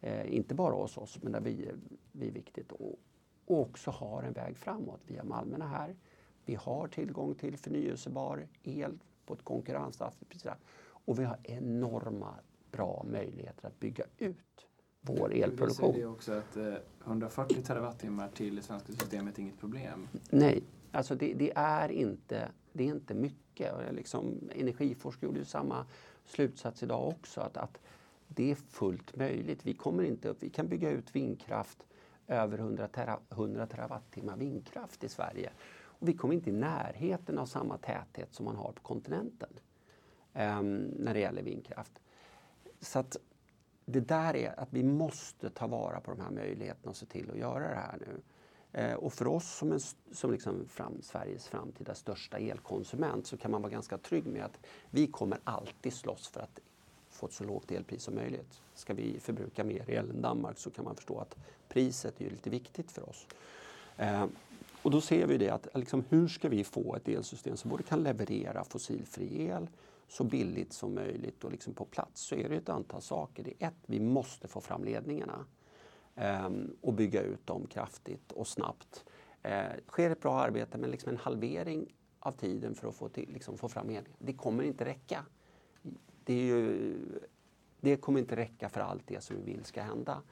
Eh, 0.00 0.34
inte 0.36 0.54
bara 0.54 0.74
hos 0.74 0.98
oss, 0.98 1.22
men 1.22 1.32
där 1.32 1.40
vi, 1.40 1.70
vi 2.12 2.28
är 2.28 2.32
viktigt. 2.32 2.72
Och, 2.72 2.98
och 3.46 3.60
också 3.60 3.90
har 3.90 4.22
en 4.22 4.32
väg 4.32 4.56
framåt. 4.56 5.00
Vi 5.06 5.16
har 5.16 5.24
malmerna 5.24 5.66
här. 5.66 5.96
Vi 6.44 6.54
har 6.54 6.88
tillgång 6.88 7.34
till 7.34 7.58
förnyelsebar 7.58 8.46
el 8.62 8.98
på 9.26 9.34
ett 9.34 9.44
konkurrenskraftigt 9.44 10.30
pris. 10.30 10.46
Och 10.86 11.18
vi 11.18 11.24
har 11.24 11.38
enorma 11.42 12.34
bra 12.72 13.04
möjligheter 13.08 13.66
att 13.68 13.80
bygga 13.80 14.04
ut 14.18 14.36
vår 15.00 15.32
elproduktion. 15.34 15.88
Du 15.88 15.94
säger 15.94 16.10
också 16.10 16.32
att 16.32 16.56
140 17.04 17.56
eh, 17.58 17.64
terawattimmar 17.64 18.28
till 18.28 18.56
det 18.56 18.62
svenska 18.62 18.92
systemet 18.92 19.38
är 19.38 19.42
inget 19.42 19.58
problem. 19.58 20.08
Nej, 20.30 20.62
Alltså 20.94 21.14
det, 21.14 21.34
det, 21.34 21.52
är 21.56 21.92
inte, 21.92 22.48
det 22.72 22.84
är 22.84 22.88
inte 22.88 23.14
mycket. 23.14 23.72
Liksom, 23.92 24.50
Energiforsk 24.54 25.22
gjorde 25.22 25.44
samma 25.44 25.86
slutsats 26.24 26.82
idag 26.82 27.08
också. 27.08 27.40
Att, 27.40 27.56
att 27.56 27.80
det 28.28 28.50
är 28.50 28.54
fullt 28.54 29.16
möjligt. 29.16 29.66
Vi, 29.66 29.74
kommer 29.74 30.02
inte 30.02 30.28
upp, 30.28 30.36
vi 30.40 30.50
kan 30.50 30.68
bygga 30.68 30.90
ut 30.90 31.16
vindkraft 31.16 31.86
över 32.26 32.58
100, 32.58 32.88
tera, 32.88 33.18
100 33.30 33.66
terawattimmar 33.66 34.36
vindkraft 34.36 35.04
i 35.04 35.08
Sverige. 35.08 35.50
Vi 36.04 36.14
kom 36.14 36.32
inte 36.32 36.50
i 36.50 36.52
närheten 36.52 37.38
av 37.38 37.46
samma 37.46 37.78
täthet 37.78 38.34
som 38.34 38.44
man 38.44 38.56
har 38.56 38.72
på 38.72 38.82
kontinenten 38.82 39.48
um, 40.32 40.76
när 40.76 41.14
det 41.14 41.20
gäller 41.20 41.42
vindkraft. 41.42 41.92
Så 42.80 42.98
att 42.98 43.16
det 43.84 44.00
där 44.00 44.36
är 44.36 44.60
att 44.60 44.72
vi 44.72 44.82
måste 44.82 45.50
ta 45.50 45.66
vara 45.66 46.00
på 46.00 46.10
de 46.10 46.20
här 46.20 46.30
möjligheterna 46.30 46.90
och 46.90 46.96
se 46.96 47.06
till 47.06 47.30
att 47.30 47.38
göra 47.38 47.68
det 47.68 47.74
här 47.74 47.98
nu. 48.00 48.20
Eh, 48.72 48.94
och 48.94 49.12
för 49.12 49.26
oss 49.26 49.56
som, 49.56 49.72
en, 49.72 49.80
som 50.12 50.32
liksom 50.32 50.68
fram, 50.68 51.02
Sveriges 51.02 51.48
framtida 51.48 51.94
största 51.94 52.38
elkonsument 52.38 53.26
så 53.26 53.36
kan 53.36 53.50
man 53.50 53.62
vara 53.62 53.72
ganska 53.72 53.98
trygg 53.98 54.26
med 54.26 54.44
att 54.44 54.58
vi 54.90 55.06
kommer 55.06 55.38
alltid 55.44 55.92
slåss 55.92 56.28
för 56.28 56.40
att 56.40 56.60
få 57.10 57.26
ett 57.26 57.32
så 57.32 57.44
lågt 57.44 57.70
elpris 57.70 58.02
som 58.02 58.14
möjligt. 58.14 58.62
Ska 58.74 58.94
vi 58.94 59.20
förbruka 59.20 59.64
mer 59.64 59.90
el 59.90 60.10
än 60.10 60.22
Danmark 60.22 60.58
så 60.58 60.70
kan 60.70 60.84
man 60.84 60.96
förstå 60.96 61.18
att 61.18 61.36
priset 61.68 62.20
är 62.20 62.30
lite 62.30 62.50
viktigt 62.50 62.92
för 62.92 63.08
oss. 63.08 63.26
Eh, 63.96 64.26
och 64.84 64.90
då 64.90 65.00
ser 65.00 65.26
vi 65.26 65.38
det 65.38 65.50
att 65.50 65.68
liksom, 65.74 66.04
hur 66.08 66.28
ska 66.28 66.48
vi 66.48 66.64
få 66.64 66.96
ett 66.96 67.08
elsystem 67.08 67.56
som 67.56 67.70
både 67.70 67.82
kan 67.82 68.02
leverera 68.02 68.64
fossilfri 68.64 69.46
el 69.46 69.68
så 70.08 70.24
billigt 70.24 70.72
som 70.72 70.94
möjligt 70.94 71.44
och 71.44 71.50
liksom 71.50 71.74
på 71.74 71.84
plats 71.84 72.20
så 72.20 72.34
är 72.34 72.48
det 72.48 72.56
ett 72.56 72.68
antal 72.68 73.02
saker. 73.02 73.42
Det 73.42 73.54
är 73.58 73.68
ett, 73.68 73.74
vi 73.86 74.00
måste 74.00 74.48
få 74.48 74.60
fram 74.60 74.84
ledningarna. 74.84 75.46
eh, 76.14 76.50
och 76.80 76.92
bygga 76.92 77.22
ut 77.22 77.46
dem 77.46 77.66
kraftigt 77.66 78.32
och 78.32 78.46
snabbt. 78.46 79.04
Eh, 79.42 79.64
sker 79.88 80.10
ett 80.10 80.20
bra 80.20 80.40
arbete 80.40 80.78
med 80.78 80.90
liksom 80.90 81.10
en 81.10 81.18
halvering 81.18 81.94
av 82.18 82.32
tiden 82.32 82.74
för 82.74 82.88
att 82.88 82.94
få, 82.94 83.08
till, 83.08 83.30
liksom 83.32 83.58
få 83.58 83.68
fram 83.68 83.90
el. 83.90 84.04
Det 84.18 84.32
kommer 84.32 84.64
inte 84.64 84.84
räcka. 84.84 85.24
Det, 86.24 86.46
ju, 86.46 86.96
det, 87.80 87.96
kommer 87.96 88.20
inte 88.20 88.36
räcka 88.36 88.68
för 88.68 88.80
allt 88.80 89.06
det 89.06 89.20
som 89.20 89.36
vi 89.36 89.42
vill 89.52 89.64
ska 89.64 89.82
hända. 89.82 90.22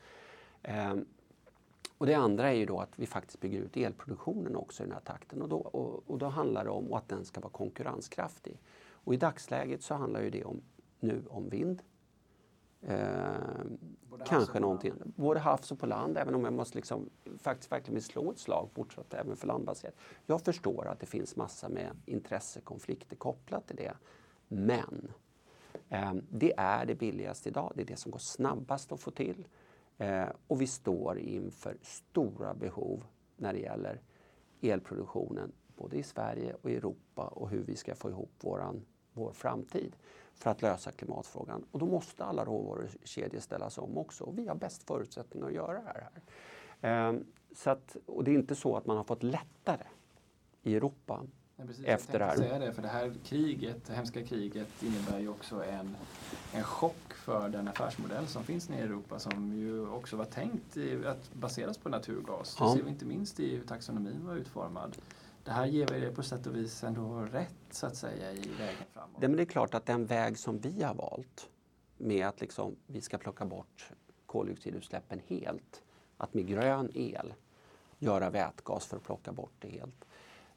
Eh, 0.63 0.95
och 2.03 2.07
det 2.07 2.15
andra 2.15 2.51
är 2.51 2.55
ju 2.55 2.67
då 2.67 2.81
att 2.81 2.99
vi 2.99 3.07
faktiskt 3.07 3.41
bygger 3.41 3.61
ut 3.61 3.77
elproduktionen 3.77 4.57
också 4.57 4.83
i 4.83 4.87
den 4.87 4.93
här 4.93 5.01
takten 5.01 5.43
och 5.43 5.49
då, 5.49 5.57
och, 5.57 6.11
och 6.11 6.19
då 6.19 6.27
handlar 6.27 6.65
det 6.65 6.71
om 6.71 6.93
att 6.93 7.09
den 7.09 7.25
ska 7.25 7.41
vara 7.41 7.53
konkurrenskraftig. 7.53 8.61
Och 8.91 9.15
i 9.15 9.17
dagsläget 9.17 9.83
så 9.83 9.95
handlar 9.95 10.23
ju 10.23 10.31
det 10.31 10.45
om, 10.45 10.61
nu 11.01 11.23
om 11.29 11.49
vind, 11.49 11.83
Eh, 12.81 13.65
kanske 14.25 14.61
någonting, 14.61 14.93
både 15.05 15.41
havs 15.41 15.73
och 15.73 15.79
på 15.79 15.87
land, 15.87 16.19
även 16.19 16.35
om 16.35 16.45
jag 16.45 16.53
måste 16.53 16.79
liksom 16.79 17.11
faktiskt 17.39 17.73
verkligen 17.73 18.03
slå 18.03 18.31
ett 18.31 18.39
slag 18.39 18.69
fortsatt 18.75 19.15
även 19.15 19.37
för 19.37 19.47
landbaserat. 19.47 19.95
Jag 20.27 20.43
förstår 20.43 20.89
att 20.89 21.01
det 21.01 21.07
finns 21.07 21.37
massa 21.37 21.69
med 21.69 21.91
intressekonflikter 22.07 23.17
kopplat 23.17 23.67
till 23.67 23.77
det. 23.77 23.95
Men 24.49 25.13
eh, 25.89 26.15
det 26.31 26.55
är 26.57 26.87
det 26.87 26.95
billigaste 26.95 27.49
idag, 27.49 27.73
det 27.75 27.83
är 27.83 27.87
det 27.87 27.97
som 27.97 28.13
går 28.13 28.19
snabbast 28.19 28.93
att 28.93 29.01
få 29.01 29.11
till. 29.11 29.47
Eh, 30.03 30.29
och 30.47 30.61
vi 30.61 30.67
står 30.67 31.19
inför 31.19 31.77
stora 31.83 32.55
behov 32.55 33.05
när 33.37 33.53
det 33.53 33.59
gäller 33.59 34.01
elproduktionen 34.61 35.53
både 35.77 35.97
i 35.97 36.03
Sverige 36.03 36.55
och 36.63 36.71
i 36.71 36.77
Europa 36.77 37.27
och 37.27 37.51
hur 37.51 37.63
vi 37.63 37.77
ska 37.77 37.95
få 37.95 38.11
ihop 38.11 38.31
våran, 38.41 38.85
vår 39.13 39.33
framtid 39.33 39.97
för 40.35 40.51
att 40.51 40.63
lösa 40.63 40.93
klimatfrågan. 40.93 41.65
Och 41.71 41.79
då 41.79 41.87
måste 41.87 42.25
alla 42.25 42.45
råvarukedjor 42.45 43.41
ställas 43.41 43.79
om 43.79 43.99
också 43.99 44.25
och 44.25 44.39
vi 44.39 44.49
har 44.49 44.55
bäst 44.55 44.83
förutsättningar 44.83 45.47
att 45.47 45.53
göra 45.53 45.73
det 45.73 45.85
här. 45.85 46.11
Ehm, 46.81 47.25
så 47.55 47.71
att, 47.71 47.97
och 48.07 48.25
det 48.25 48.31
är 48.31 48.35
inte 48.35 48.55
så 48.55 48.77
att 48.77 48.87
man 48.87 48.97
har 48.97 49.05
fått 49.05 49.23
lättare 49.23 49.85
i 50.63 50.77
Europa 50.77 51.27
Ja, 51.57 51.65
precis, 51.65 51.85
efter 51.87 52.19
det 52.19 52.25
här. 52.25 52.37
säga 52.37 52.59
det, 52.59 52.73
för 52.73 52.83
det 52.83 52.89
här 52.89 53.15
kriget, 53.25 53.85
det 53.85 53.95
hemska 53.95 54.25
kriget 54.25 54.83
innebär 54.83 55.21
ju 55.21 55.29
också 55.29 55.65
en, 55.65 55.97
en 56.53 56.63
chock 56.63 57.12
för 57.23 57.49
den 57.49 57.69
affärsmodell 57.69 58.27
som 58.27 58.45
finns 58.45 58.69
nere 58.69 58.81
i 58.81 58.83
Europa 58.83 59.19
som 59.19 59.53
ju 59.53 59.89
också 59.89 60.17
var 60.17 60.25
tänkt 60.25 60.77
i, 60.77 61.07
att 61.07 61.35
baseras 61.35 61.79
på 61.79 61.89
naturgas. 61.89 62.57
Det 62.57 62.69
ser 62.69 62.83
vi 62.83 62.91
inte 62.91 63.05
minst 63.05 63.41
i 63.41 63.57
hur 63.57 63.65
taxonomin 63.65 64.27
var 64.27 64.35
utformad. 64.35 64.97
Det 65.45 65.51
här 65.51 65.67
ger 65.67 65.87
väl 65.87 66.15
på 66.15 66.23
sätt 66.23 66.47
och 66.47 66.57
vis 66.57 66.85
ändå 66.85 67.21
rätt 67.21 67.55
så 67.71 67.87
att 67.87 67.97
säga 67.97 68.33
i 68.33 68.51
vägen 68.59 68.85
framåt. 68.93 69.21
Det, 69.21 69.29
men 69.29 69.37
det 69.37 69.43
är 69.43 69.47
klart 69.47 69.75
att 69.75 69.87
den 69.87 70.07
väg 70.07 70.39
som 70.39 70.59
vi 70.59 70.83
har 70.83 70.95
valt 70.95 71.51
med 71.99 72.27
att 72.27 72.41
liksom, 72.41 72.77
vi 72.87 73.01
ska 73.01 73.19
plocka 73.19 73.45
bort 73.45 73.91
koldioxidutsläppen 74.27 75.21
helt, 75.27 75.83
att 76.17 76.35
med 76.35 76.47
grön 76.47 76.91
el 76.95 77.35
göra 77.99 78.31
vätgas 78.31 78.87
för 78.87 78.97
att 78.97 79.03
plocka 79.03 79.33
bort 79.33 79.53
det 79.59 79.69
helt. 79.69 80.05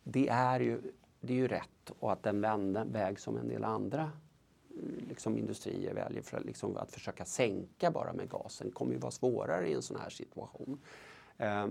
Det 0.04 0.30
är 0.30 0.60
ju, 0.60 0.82
det 1.22 1.34
är 1.34 1.38
ju 1.38 1.48
rätt 1.48 1.92
och 2.00 2.12
att 2.12 2.24
den 2.24 2.42
väg 2.92 3.20
som 3.20 3.38
en 3.38 3.48
del 3.48 3.64
andra 3.64 4.12
liksom 5.08 5.38
industrier 5.38 5.94
väljer 5.94 6.22
för 6.22 6.38
att, 6.38 6.46
liksom, 6.46 6.78
att 6.78 6.92
försöka 6.92 7.26
sänka 7.26 7.92
bara 7.92 8.14
med 8.14 8.30
gasen 8.30 8.72
kommer 8.72 8.94
ju 8.94 9.00
vara 9.00 9.12
svårare 9.12 9.70
i 9.70 9.74
en 9.74 9.82
sån 9.82 10.00
här 10.00 10.10
situation. 10.10 10.80
Eh, 11.38 11.68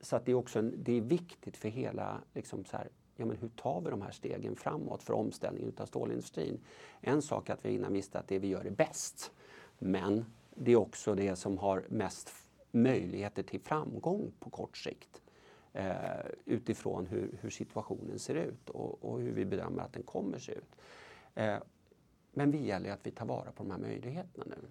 så 0.00 0.16
att 0.16 0.26
det 0.26 0.32
är 0.32 0.36
också 0.36 0.58
en, 0.58 0.74
det 0.76 0.92
är 0.92 1.00
viktigt 1.00 1.56
för 1.56 1.68
hela, 1.68 2.20
liksom 2.34 2.64
så 2.64 2.76
här, 2.76 2.88
ja 3.16 3.26
men 3.26 3.36
hur 3.36 3.48
tar 3.48 3.80
vi 3.80 3.90
de 3.90 4.02
här 4.02 4.10
stegen 4.10 4.56
framåt 4.56 5.02
för 5.02 5.12
omställningen 5.12 5.72
av 5.76 5.86
stålindustrin? 5.86 6.60
En 7.00 7.22
sak 7.22 7.48
är 7.48 7.54
att 7.54 7.64
vi 7.64 7.74
innan 7.74 7.92
visste 7.92 8.18
att 8.18 8.28
det 8.28 8.38
vi 8.38 8.48
gör 8.48 8.64
är 8.64 8.70
bäst. 8.70 9.32
Men 9.78 10.24
det 10.54 10.72
är 10.72 10.76
också 10.76 11.14
det 11.14 11.36
som 11.36 11.58
har 11.58 11.84
mest 11.88 12.32
möjligheter 12.70 13.42
till 13.42 13.60
framgång 13.60 14.32
på 14.40 14.50
kort 14.50 14.76
sikt. 14.76 15.22
Eh, 15.72 16.26
utifrån 16.44 17.06
hur, 17.06 17.38
hur, 17.40 17.50
situationen 17.50 18.18
ser 18.18 18.34
ut 18.34 18.70
och, 18.70 19.04
och, 19.04 19.20
hur 19.20 19.32
vi 19.32 19.44
bedömer 19.44 19.82
att 19.82 19.92
den 19.92 20.02
kommer 20.02 20.38
se 20.38 20.52
ut. 20.52 20.76
Eh, 21.34 21.56
men 22.32 22.50
det 22.50 22.58
gäller 22.58 22.92
att 22.92 23.00
vi 23.02 23.10
tar 23.10 23.26
vara 23.26 23.52
på 23.52 23.62
de 23.62 23.70
här 23.70 23.78
möjligheterna 23.78 24.44
nu. 24.44 24.68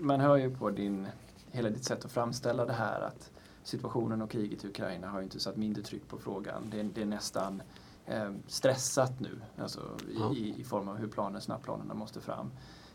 Man 0.00 0.20
hör 0.20 0.36
ju 0.36 0.56
på 0.56 0.70
din, 0.70 1.06
hela 1.50 1.70
ditt 1.70 1.84
sätt 1.84 2.04
att 2.04 2.12
framställa 2.12 2.64
det 2.64 2.72
här 2.72 3.00
att 3.00 3.30
situationen 3.62 4.22
och 4.22 4.30
kriget 4.30 4.64
i 4.64 4.68
Ukraina 4.68 5.08
har 5.08 5.22
inte 5.22 5.40
satt 5.40 5.56
mindre 5.56 5.82
tryck 5.82 6.08
på 6.08 6.18
frågan. 6.18 6.70
Det 6.70 6.80
är, 6.80 6.84
det 6.84 7.02
är 7.02 7.06
nästan 7.06 7.62
eh, 8.06 8.32
stressat 8.46 9.20
nu, 9.20 9.40
alltså 9.58 9.80
i, 10.08 10.16
ja. 10.18 10.34
i, 10.34 10.60
i, 10.60 10.64
form 10.64 10.88
av 10.88 10.96
hur 10.96 11.08
planen, 11.08 11.40
snabbplanerna 11.40 11.94
måste 11.94 12.20
fram. 12.20 12.50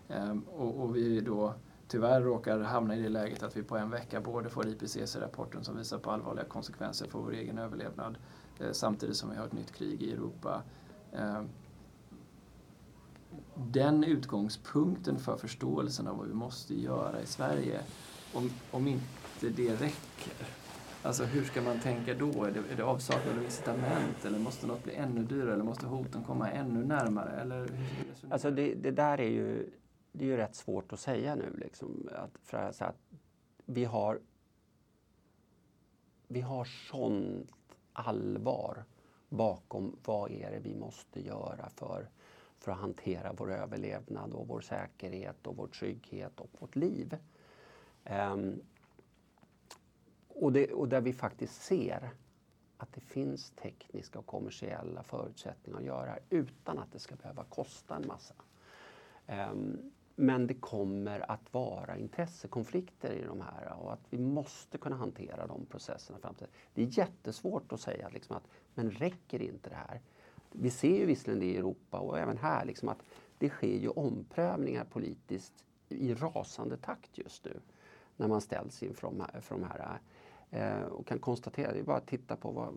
Eh, 0.09 0.35
och, 0.47 0.83
och, 0.83 0.95
vi 0.95 1.21
då 1.21 1.53
tyvärr 1.87 2.21
råkar 2.21 2.59
hamna 2.59 2.95
i 2.95 3.01
det 3.01 3.09
läget 3.09 3.43
att 3.43 3.57
vi 3.57 3.63
på 3.63 3.77
en 3.77 3.89
vecka 3.89 4.21
både 4.21 4.49
får 4.49 4.67
IPCC-rapporten 4.67 5.63
som 5.63 5.77
visar 5.77 5.97
på 5.97 6.11
allvarliga 6.11 6.45
konsekvenser 6.45 7.07
för 7.07 7.19
vår 7.19 7.33
egen 7.33 7.57
överlevnad 7.57 8.17
eh, 8.59 8.71
samtidigt 8.71 9.17
som 9.17 9.29
vi 9.29 9.35
har 9.35 9.45
ett 9.45 9.53
nytt 9.53 9.71
krig 9.71 10.01
i 10.01 10.11
Europa. 10.11 10.61
Eh, 11.11 11.41
den 13.55 14.03
utgångspunkten 14.03 15.19
för 15.19 15.37
förståelsen 15.37 16.07
av 16.07 16.17
vad 16.17 16.27
vi 16.27 16.33
måste 16.33 16.75
göra 16.75 17.21
i 17.21 17.25
Sverige, 17.25 17.81
om, 18.33 18.49
om 18.71 18.87
inte 18.87 19.49
det 19.49 19.73
räcker, 19.73 20.47
Alltså 21.03 21.23
hur 21.23 21.43
ska 21.43 21.61
man 21.61 21.79
tänka 21.79 22.13
då? 22.13 22.43
Är 22.43 22.51
det, 22.51 22.59
är 22.73 22.77
det 22.77 22.83
avsaknad 22.83 23.37
av 23.37 23.43
incitament 23.43 24.25
eller 24.25 24.39
måste 24.39 24.67
något 24.67 24.83
bli 24.83 24.95
ännu 24.95 25.23
dyrare 25.23 25.53
eller 25.53 25.63
måste 25.63 25.85
hoten 25.85 26.23
komma 26.23 26.51
ännu 26.51 26.85
närmare? 26.85 27.41
Eller 27.41 27.59
hur 27.59 28.33
alltså 28.33 28.51
det, 28.51 28.73
det, 28.73 28.91
där 28.91 29.19
är 29.19 29.29
ju, 29.29 29.69
det 30.11 30.23
är 30.23 30.27
ju 30.27 30.37
rätt 30.37 30.55
svårt 30.55 30.93
att 30.93 30.99
säga 30.99 31.35
nu. 31.35 31.57
Liksom, 31.57 32.09
att, 32.15 32.37
för 32.43 32.57
att, 32.57 32.81
att 32.81 32.95
vi 33.65 33.85
har 33.85 34.19
vi 36.27 36.41
har 36.41 36.65
sånt 36.65 37.51
allvar 37.93 38.83
bakom 39.29 39.95
vad 40.05 40.31
är 40.31 40.51
det 40.51 40.59
vi 40.59 40.75
måste 40.75 41.21
göra 41.21 41.69
för, 41.69 42.09
för 42.61 42.71
att 42.71 42.77
hantera 42.77 43.33
vår 43.33 43.51
överlevnad 43.51 44.33
och 44.33 44.47
vår 44.47 44.61
säkerhet 44.61 45.47
och 45.47 45.55
vår 45.55 45.67
trygghet 45.67 46.39
och 46.39 46.49
vårt 46.59 46.75
liv. 46.75 47.17
Um, 48.33 48.61
och, 50.27 50.53
det, 50.53 50.73
och 50.73 50.87
där 50.87 51.01
vi 51.01 51.13
faktiskt 51.13 51.61
ser 51.61 52.09
att 52.77 52.93
det 52.93 53.01
finns 53.01 53.51
tekniska 53.51 54.19
och 54.19 54.25
kommersiella 54.25 55.03
förutsättningar 55.03 55.79
att 55.79 55.85
göra 55.85 56.17
utan 56.29 56.79
att 56.79 56.91
det 56.91 56.99
ska 56.99 57.15
behöva 57.15 57.43
kosta 57.43 57.95
en 57.95 58.07
massa. 58.07 58.35
Um, 59.27 59.91
men 60.15 60.47
det 60.47 60.53
kommer 60.53 61.31
att 61.31 61.53
vara 61.53 61.97
intressekonflikter 61.97 63.13
i 63.13 63.23
de 63.23 63.41
här 63.41 63.73
och 63.79 63.93
att 63.93 64.05
vi 64.09 64.17
måste 64.17 64.77
kunna 64.77 64.95
hantera 64.95 65.47
de 65.47 65.65
processerna 65.65 66.19
framtiden. 66.19 66.51
Det 66.73 66.83
är 66.83 66.97
jättesvårt 66.97 67.71
att 67.71 67.81
säga 67.81 68.09
liksom 68.09 68.35
att, 68.35 68.47
men 68.73 68.91
räcker 68.91 69.41
inte 69.41 69.69
det 69.69 69.75
här? 69.75 70.01
Vi 70.51 70.69
ser 70.69 70.97
ju 70.97 71.05
visserligen 71.05 71.39
det 71.39 71.45
i 71.45 71.57
Europa 71.57 71.99
och 71.99 72.19
även 72.19 72.37
här 72.37 72.65
liksom 72.65 72.89
att 72.89 73.03
det 73.37 73.49
sker 73.49 73.77
ju 73.77 73.89
omprövningar 73.89 74.83
politiskt 74.83 75.53
i 75.89 76.13
rasande 76.13 76.77
takt 76.77 77.17
just 77.17 77.45
nu 77.45 77.59
när 78.17 78.27
man 78.27 78.41
ställs 78.41 78.83
inför 78.83 79.07
de 79.07 79.19
här, 79.19 79.41
för 79.41 79.55
de 79.55 79.63
här 79.63 79.99
eh, 80.49 80.83
och 80.83 81.07
kan 81.07 81.19
konstatera, 81.19 81.73
det 81.73 81.79
är 81.79 81.83
bara 81.83 81.97
att 81.97 82.07
titta 82.07 82.35
på 82.35 82.51
vad, 82.51 82.73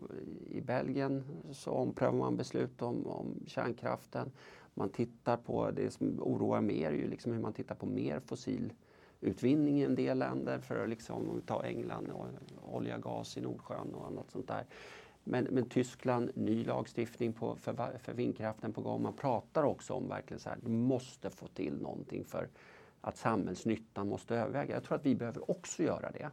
i 0.51 0.61
Belgien 0.61 1.23
så 1.51 1.71
omprövar 1.71 2.17
man 2.17 2.37
beslut 2.37 2.81
om, 2.81 3.07
om 3.07 3.43
kärnkraften. 3.47 4.31
Man 4.73 4.89
tittar 4.89 5.37
på, 5.37 5.71
det 5.71 5.91
som 5.91 6.19
oroar 6.19 6.61
mer 6.61 6.87
är 6.87 6.95
ju 6.95 7.09
liksom 7.09 7.31
hur 7.31 7.39
man 7.39 7.53
tittar 7.53 7.75
på 7.75 7.85
mer 7.85 8.19
fossilutvinning 8.19 9.79
i 9.79 9.83
en 9.83 9.95
del 9.95 10.19
länder 10.19 10.59
för 10.59 10.83
att 10.83 10.89
liksom, 10.89 11.29
om 11.29 11.35
vi 11.35 11.41
tar 11.41 11.63
England 11.63 12.11
och 12.11 12.75
olja, 12.75 12.97
gas 12.97 13.37
i 13.37 13.41
Nordsjön 13.41 13.93
och 13.93 14.07
annat 14.07 14.31
sånt 14.31 14.47
där. 14.47 14.65
Men, 15.27 15.43
men 15.43 15.69
Tyskland, 15.69 16.31
ny 16.35 16.63
lagstiftning 16.63 17.33
på, 17.33 17.55
för, 17.55 17.97
för 17.97 18.13
vindkraften 18.13 18.73
på 18.73 18.81
gång. 18.81 19.01
Man 19.01 19.13
pratar 19.13 19.63
också 19.63 19.93
om 19.93 20.07
verkligen 20.07 20.39
så 20.39 20.49
här, 20.49 20.57
du 20.61 20.69
måste 20.69 21.29
få 21.29 21.47
till 21.47 21.81
någonting 21.81 22.25
för 22.25 22.49
att 23.01 23.17
samhällsnyttan 23.17 24.09
måste 24.09 24.35
överväga. 24.35 24.73
Jag 24.73 24.83
tror 24.83 24.95
att 24.95 25.05
vi 25.05 25.15
behöver 25.15 25.51
också 25.51 25.83
göra 25.83 26.11
det 26.11 26.31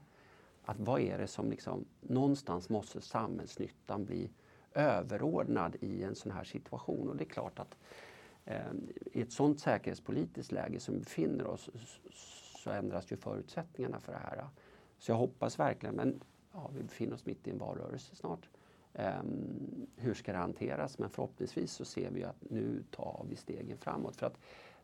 att 0.65 0.81
vad 0.81 1.01
är 1.01 1.19
det 1.19 1.27
som 1.27 1.51
liksom, 1.51 1.85
någonstans 2.01 2.69
måste 2.69 3.01
samhällsnyttan 3.01 4.05
bli 4.05 4.31
överordnad 4.75 5.77
i 5.81 6.03
en 6.03 6.15
sån 6.15 6.33
här 6.33 6.45
situation. 6.45 7.09
Och 7.09 7.17
det 7.17 7.25
är 7.25 7.29
klart 7.29 7.59
att 7.59 7.77
eh, 8.45 8.73
i 9.13 9.23
ett 9.23 9.33
sånt 9.33 9.61
säkerhetspolitiskt 9.61 10.53
läge 10.53 10.81
som 10.81 10.95
vi 10.95 11.01
befinner 11.01 11.47
oss 11.47 11.71
så 12.57 12.71
ändras 12.71 13.13
ju 13.13 13.17
förutsättningarna 13.17 14.01
för 14.01 14.13
det 14.13 14.19
här. 14.19 14.47
Så 14.99 15.11
jag 15.11 15.17
hoppas 15.17 15.59
verkligen, 15.59 15.95
men 15.95 16.21
ja, 16.53 16.71
vi 16.75 16.83
befinner 16.83 17.15
oss 17.15 17.27
mitt 17.27 17.49
i 17.49 17.51
en 17.51 17.59
valrörelse 17.59 18.17
snart. 18.17 18.49
Eh, 18.95 19.23
hur 19.97 20.15
ska 20.15 20.33
det 20.33 20.39
hanteras? 20.39 20.99
Men 20.99 21.11
förhoppningsvis 21.11 21.73
så 21.73 21.85
ser 21.85 22.11
vi 22.11 22.25
att 22.25 22.51
nu 22.51 22.83
tar 22.91 23.27
vi 23.29 23.37
stegen 23.37 23.79
framåt. 23.79 24.17
För 24.17 24.27
att 24.27 24.39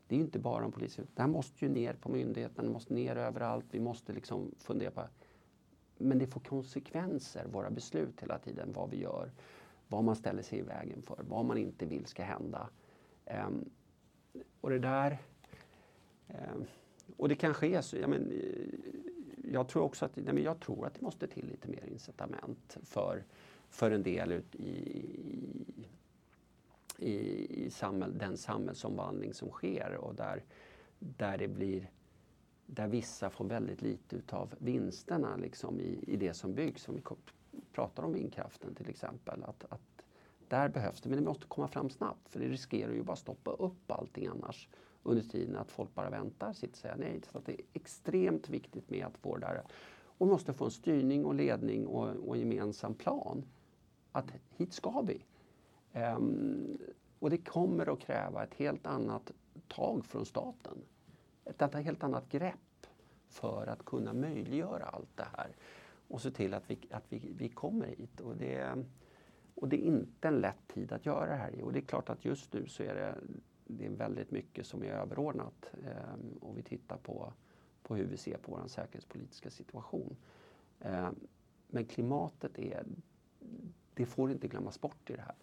det 0.07 0.15
är 0.15 0.19
inte 0.19 0.39
bara 0.39 0.65
om 0.65 0.71
polisen. 0.71 1.07
Det 1.15 1.21
här 1.21 1.29
måste 1.29 1.65
ju 1.65 1.71
ner 1.71 1.93
på 1.93 2.09
myndigheterna, 2.09 2.63
det 2.63 2.73
måste 2.73 2.93
ner 2.93 3.15
överallt. 3.15 3.65
Vi 3.71 3.79
måste 3.79 4.13
liksom 4.13 4.51
fundera 4.57 4.91
på 4.91 5.01
men 6.01 6.19
det 6.19 6.27
får 6.27 6.39
konsekvenser, 6.41 7.45
våra 7.45 7.69
beslut 7.69 8.21
hela 8.21 8.39
tiden, 8.39 8.73
vad 8.73 8.89
vi 8.89 8.97
gör, 8.97 9.31
vad 9.87 10.03
man 10.03 10.15
ställer 10.15 10.41
sig 10.41 10.59
i 10.59 10.61
vägen 10.61 11.01
för, 11.01 11.23
vad 11.29 11.45
man 11.45 11.57
inte 11.57 11.85
vill 11.85 12.05
ska 12.05 12.23
hända. 12.23 12.69
Um, 13.47 13.69
och 14.61 14.69
det 14.69 14.79
där... 14.79 15.17
Um, 16.27 16.65
och 17.17 17.29
det 17.29 17.35
kanske 17.35 17.67
är 17.67 17.81
så, 17.81 17.97
jag, 17.97 18.09
men, 18.09 18.31
eh, 18.31 19.51
jag 19.51 19.67
tror 19.67 19.83
också 19.83 20.05
att, 20.05 20.15
nej, 20.15 20.33
men 20.33 20.43
jag 20.43 20.59
tror 20.59 20.85
att 20.85 20.93
det 20.93 21.01
måste 21.01 21.27
till 21.27 21.47
lite 21.47 21.67
mer 21.67 21.85
incitament 21.85 22.77
för, 22.83 23.23
för 23.69 23.91
en 23.91 24.03
del 24.03 24.31
ut 24.31 24.55
i, 24.55 25.05
i, 26.97 27.15
i 27.65 27.69
samhäll, 27.69 28.17
den 28.17 28.37
samhällsomvandling 28.37 29.33
som 29.33 29.49
sker 29.49 29.95
och 29.95 30.15
där, 30.15 30.43
där 30.99 31.37
det 31.37 31.47
blir 31.47 31.89
där 32.65 32.87
vissa 32.87 33.29
får 33.29 33.45
väldigt 33.45 33.81
lite 33.81 34.15
utav 34.15 34.53
vinsterna 34.57 35.35
liksom 35.35 35.79
i, 35.79 36.03
i 36.07 36.15
det 36.15 36.33
som 36.33 36.53
byggs. 36.53 36.87
Om 36.87 36.95
vi 36.95 37.01
pratar 37.73 38.03
om 38.03 38.13
vindkraften 38.13 38.75
till 38.75 38.89
exempel. 38.89 39.43
Att, 39.43 39.65
att 39.69 40.03
där 40.47 40.69
behövs 40.69 41.01
det, 41.01 41.09
men 41.09 41.19
det 41.19 41.25
måste 41.25 41.45
komma 41.45 41.67
fram 41.67 41.89
snabbt 41.89 42.29
för 42.29 42.39
det 42.39 42.47
riskerar 42.47 42.91
ju 42.91 43.03
bara 43.03 43.15
stoppa 43.15 43.51
upp 43.51 43.91
allting 43.91 44.27
annars 44.27 44.69
under 45.03 45.23
tiden 45.23 45.55
att 45.55 45.71
folk 45.71 45.95
bara 45.95 46.09
väntar, 46.09 46.53
sitter 46.53 46.73
och 46.73 46.77
säger 46.77 46.95
nej. 46.95 47.21
Så 47.31 47.39
det 47.45 47.51
är 47.51 47.61
extremt 47.73 48.49
viktigt 48.49 48.89
med 48.89 49.05
att 49.05 49.17
få 49.17 49.37
det 49.37 49.47
där. 49.47 49.63
Och 50.01 50.27
vi 50.27 50.31
måste 50.31 50.53
få 50.53 50.65
en 50.65 50.71
styrning 50.71 51.25
och 51.25 51.35
ledning 51.35 51.87
och, 51.87 52.15
och 52.27 52.35
en 52.35 52.39
gemensam 52.39 52.93
plan. 52.93 53.45
Att 54.11 54.31
hit 54.57 54.73
ska 54.73 55.01
vi. 55.01 55.25
Um, 55.93 56.77
och 57.19 57.29
det 57.29 57.37
kommer 57.37 57.93
att 57.93 57.99
kräva 57.99 58.43
ett 58.43 58.53
helt 58.53 58.87
annat 58.87 59.31
tag 59.67 60.05
från 60.05 60.25
staten. 60.25 60.77
Ett 61.45 61.73
helt 61.73 62.03
annat 62.03 62.29
grepp 62.29 62.87
för 63.27 63.67
att 63.67 63.85
kunna 63.85 64.13
möjliggöra 64.13 64.85
allt 64.85 65.17
det 65.17 65.27
här 65.37 65.55
och 66.07 66.21
se 66.21 66.31
till 66.31 66.53
att 66.53 66.69
vi, 66.69 66.79
att 66.91 67.03
vi, 67.09 67.33
vi 67.37 67.49
kommer 67.49 67.87
hit. 67.87 68.19
Och 68.19 68.35
det, 68.37 68.85
och 69.55 69.69
det 69.69 69.75
är 69.75 69.87
inte 69.87 70.27
en 70.27 70.35
lätt 70.35 70.67
tid 70.67 70.91
att 70.91 71.05
göra 71.05 71.29
det 71.29 71.35
här 71.35 71.55
i. 71.55 71.61
Och 71.61 71.73
det 71.73 71.79
är 71.79 71.85
klart 71.85 72.09
att 72.09 72.25
just 72.25 72.53
nu 72.53 72.67
så 72.67 72.83
är 72.83 72.95
det, 72.95 73.15
det 73.67 73.85
är 73.85 73.89
väldigt 73.89 74.31
mycket 74.31 74.65
som 74.67 74.83
är 74.83 74.91
överordnat. 74.91 75.71
Um, 75.73 76.37
och 76.41 76.57
vi 76.57 76.61
tittar 76.61 76.97
på, 76.97 77.33
på 77.83 77.95
hur 77.95 78.05
vi 78.05 78.17
ser 78.17 78.37
på 78.37 78.51
vår 78.51 78.67
säkerhetspolitiska 78.67 79.49
situation. 79.49 80.15
Um, 80.79 81.27
men 81.67 81.85
klimatet 81.85 82.59
är, 82.59 82.85
det 83.99 84.05
får 84.05 84.31
inte 84.31 84.47
glömmas 84.47 84.81
bort 84.81 85.09
i 85.09 85.13
det 85.13 85.21
här. 85.21 85.35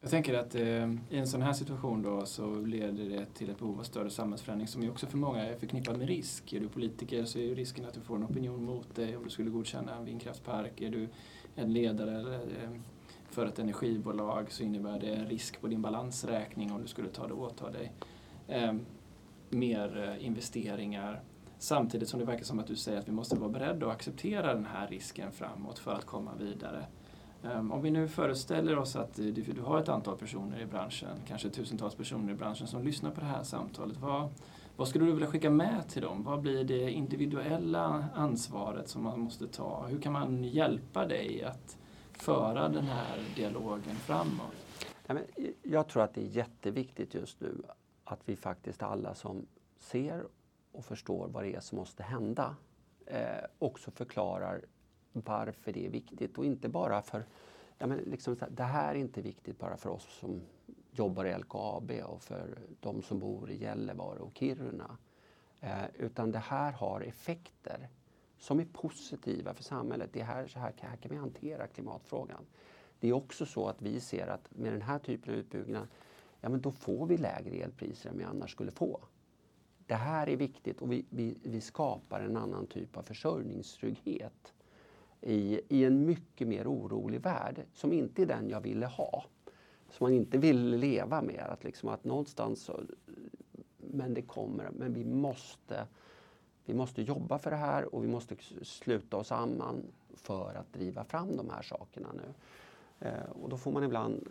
Jag 0.00 0.10
tänker 0.10 0.34
att 0.34 0.54
eh, 0.54 0.92
i 1.10 1.18
en 1.18 1.26
sån 1.26 1.42
här 1.42 1.52
situation 1.52 2.02
då 2.02 2.26
så 2.26 2.60
leder 2.60 3.04
det 3.04 3.26
till 3.34 3.50
ett 3.50 3.58
behov 3.58 3.78
av 3.78 3.82
större 3.82 4.10
samhällsförändring 4.10 4.68
som 4.68 4.82
ju 4.82 4.90
också 4.90 5.06
för 5.06 5.18
många 5.18 5.44
är 5.44 5.56
förknippad 5.56 5.98
med 5.98 6.08
risk. 6.08 6.52
Är 6.52 6.60
du 6.60 6.68
politiker 6.68 7.24
så 7.24 7.38
är 7.38 7.42
ju 7.42 7.54
risken 7.54 7.84
att 7.84 7.94
du 7.94 8.00
får 8.00 8.16
en 8.16 8.24
opinion 8.24 8.64
mot 8.64 8.94
dig 8.94 9.16
om 9.16 9.24
du 9.24 9.30
skulle 9.30 9.50
godkänna 9.50 9.96
en 9.96 10.04
vindkraftspark. 10.04 10.80
Är 10.80 10.90
du 10.90 11.08
en 11.54 11.72
ledare 11.72 12.18
eller, 12.18 12.40
eh, 12.40 12.70
för 13.30 13.46
ett 13.46 13.58
energibolag 13.58 14.52
så 14.52 14.62
innebär 14.62 15.00
det 15.00 15.14
en 15.14 15.26
risk 15.26 15.60
på 15.60 15.66
din 15.66 15.82
balansräkning 15.82 16.72
om 16.72 16.82
du 16.82 16.88
skulle 16.88 17.08
ta 17.08 17.26
det 17.26 17.34
åt 17.34 17.72
dig. 17.72 17.92
Eh, 18.48 18.74
mer 19.50 20.08
eh, 20.08 20.26
investeringar. 20.26 21.22
Samtidigt 21.58 22.08
som 22.08 22.20
det 22.20 22.26
verkar 22.26 22.44
som 22.44 22.58
att 22.58 22.66
du 22.66 22.76
säger 22.76 22.98
att 22.98 23.08
vi 23.08 23.12
måste 23.12 23.36
vara 23.36 23.50
beredda 23.50 23.86
att 23.86 23.92
acceptera 23.92 24.54
den 24.54 24.64
här 24.64 24.88
risken 24.88 25.32
framåt 25.32 25.78
för 25.78 25.92
att 25.92 26.04
komma 26.04 26.30
vidare. 26.38 26.86
Ehm, 27.44 27.72
om 27.72 27.82
vi 27.82 27.90
nu 27.90 28.08
föreställer 28.08 28.78
oss 28.78 28.96
att 28.96 29.18
eh, 29.18 29.24
du 29.24 29.60
har 29.60 29.80
ett 29.80 29.88
antal 29.88 30.18
personer 30.18 30.60
i 30.60 30.66
branschen, 30.66 31.16
kanske 31.28 31.50
tusentals 31.50 31.94
personer 31.94 32.32
i 32.32 32.36
branschen 32.36 32.66
som 32.66 32.82
lyssnar 32.82 33.10
på 33.10 33.20
det 33.20 33.26
här 33.26 33.42
samtalet. 33.42 33.96
Vad, 33.96 34.28
vad 34.76 34.88
skulle 34.88 35.04
du 35.04 35.12
vilja 35.12 35.26
skicka 35.26 35.50
med 35.50 35.88
till 35.88 36.02
dem? 36.02 36.22
Vad 36.24 36.40
blir 36.40 36.64
det 36.64 36.90
individuella 36.90 38.04
ansvaret 38.14 38.88
som 38.88 39.02
man 39.02 39.20
måste 39.20 39.46
ta? 39.46 39.86
Hur 39.86 40.00
kan 40.00 40.12
man 40.12 40.44
hjälpa 40.44 41.06
dig 41.06 41.44
att 41.44 41.78
föra 42.12 42.68
den 42.68 42.84
här 42.84 43.18
dialogen 43.36 43.96
framåt? 43.96 44.54
Eh, 45.06 45.16
jag 45.62 45.88
tror 45.88 46.02
att 46.02 46.14
det 46.14 46.20
är 46.20 46.36
jätteviktigt 46.36 47.14
just 47.14 47.40
nu 47.40 47.62
att 48.04 48.20
vi 48.24 48.36
faktiskt 48.36 48.82
alla 48.82 49.14
som 49.14 49.46
ser 49.78 50.24
och 50.78 50.84
förstår 50.84 51.28
vad 51.28 51.44
det 51.44 51.54
är 51.54 51.60
som 51.60 51.78
måste 51.78 52.02
hända 52.02 52.56
eh, 53.06 53.44
också 53.58 53.90
förklarar 53.90 54.64
varför 55.12 55.72
det 55.72 55.86
är 55.86 55.90
viktigt 55.90 56.38
och 56.38 56.44
inte 56.44 56.68
bara 56.68 57.02
för 57.02 57.26
ja, 57.78 57.86
men 57.86 57.98
liksom, 57.98 58.36
det 58.50 58.62
här 58.62 58.94
är 58.94 58.98
inte 58.98 59.20
viktigt 59.20 59.58
bara 59.58 59.76
för 59.76 59.90
oss 59.90 60.18
som 60.20 60.40
jobbar 60.90 61.24
i 61.24 61.38
LKAB 61.38 61.90
och 62.06 62.22
för 62.22 62.58
de 62.80 63.02
som 63.02 63.18
bor 63.18 63.50
i 63.50 63.62
Gällivare 63.62 64.18
och 64.18 64.32
Kiruna. 64.34 64.96
Eh, 65.60 65.84
utan 65.98 66.32
det 66.32 66.38
här 66.38 66.72
har 66.72 67.00
effekter 67.00 67.88
som 68.38 68.60
är 68.60 68.64
positiva 68.64 69.54
för 69.54 69.62
samhället. 69.62 70.10
Det 70.12 70.22
här, 70.22 70.46
så 70.46 70.58
här, 70.58 70.74
här 70.80 70.96
kan 70.96 71.10
vi 71.10 71.16
hantera 71.16 71.66
klimatfrågan. 71.66 72.46
Det 73.00 73.08
är 73.08 73.12
också 73.12 73.46
så 73.46 73.68
att 73.68 73.82
vi 73.82 74.00
ser 74.00 74.26
att 74.26 74.48
med 74.50 74.72
den 74.72 74.82
här 74.82 74.98
typen 74.98 75.32
av 75.32 75.40
utbyggnad, 75.40 75.88
ja 76.40 76.48
men 76.48 76.60
då 76.60 76.72
får 76.72 77.06
vi 77.06 77.16
lägre 77.16 77.54
elpriser 77.54 78.10
än 78.10 78.18
vi 78.18 78.24
annars 78.24 78.50
skulle 78.50 78.70
få. 78.70 79.00
Det 79.88 79.94
här 79.94 80.28
är 80.28 80.36
viktigt 80.36 80.82
och 80.82 80.92
vi, 80.92 81.04
vi, 81.10 81.34
vi 81.42 81.60
skapar 81.60 82.20
en 82.20 82.36
annan 82.36 82.66
typ 82.66 82.96
av 82.96 83.02
försörjningstrygghet 83.02 84.52
i, 85.20 85.60
i 85.68 85.84
en 85.84 86.06
mycket 86.06 86.48
mer 86.48 86.72
orolig 86.72 87.20
värld 87.20 87.62
som 87.72 87.92
inte 87.92 88.22
är 88.22 88.26
den 88.26 88.48
jag 88.48 88.60
ville 88.60 88.86
ha. 88.86 89.24
Som 89.90 90.04
man 90.04 90.12
inte 90.12 90.38
vill 90.38 90.76
leva 90.76 91.22
med. 91.22 91.46
Att, 91.48 91.64
liksom 91.64 91.88
att 91.88 92.04
någonstans 92.04 92.62
så, 92.62 92.80
men 93.76 94.14
det 94.14 94.22
kommer, 94.22 94.70
men 94.70 94.92
vi 94.92 95.04
måste, 95.04 95.86
vi 96.64 96.74
måste 96.74 97.02
jobba 97.02 97.38
för 97.38 97.50
det 97.50 97.56
här 97.56 97.94
och 97.94 98.04
vi 98.04 98.08
måste 98.08 98.36
sluta 98.62 99.16
oss 99.16 99.28
samman 99.28 99.82
för 100.14 100.54
att 100.54 100.72
driva 100.72 101.04
fram 101.04 101.36
de 101.36 101.50
här 101.50 101.62
sakerna 101.62 102.08
nu. 102.12 102.34
Eh, 103.08 103.30
och 103.42 103.48
då 103.48 103.56
får 103.56 103.72
man 103.72 103.84
ibland 103.84 104.28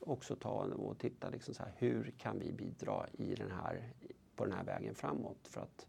också 0.00 0.36
ta 0.36 0.64
och 0.64 0.98
titta 0.98 1.30
liksom 1.30 1.54
så 1.54 1.62
här, 1.62 1.72
hur 1.78 2.14
kan 2.18 2.38
vi 2.38 2.52
bidra 2.52 3.06
i 3.12 3.34
den 3.34 3.50
här, 3.50 3.92
på 4.42 4.48
den 4.48 4.56
här 4.56 4.64
vägen 4.64 4.94
framåt? 4.94 5.48
För 5.48 5.60
att 5.60 5.86